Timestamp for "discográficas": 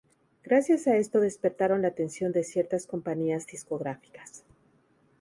3.45-4.43